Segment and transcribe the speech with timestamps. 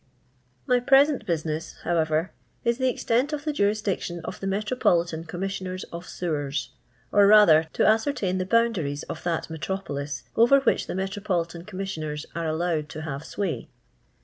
[0.65, 2.31] My present business, however,
[2.63, 6.69] is the extent of the jurisdiction of the Metropolitan Commissioners of Sewers^
[7.11, 12.25] or rather to ascertain the boundaries of that metropolis over which the Metropolitan Com missioners
[12.33, 13.69] arc allowed to have sway.